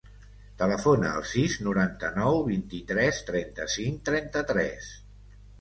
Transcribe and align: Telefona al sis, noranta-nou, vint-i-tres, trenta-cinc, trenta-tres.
Telefona 0.61 1.11
al 1.17 1.27
sis, 1.31 1.57
noranta-nou, 1.67 2.39
vint-i-tres, 2.49 3.21
trenta-cinc, 3.31 4.03
trenta-tres. 4.11 4.91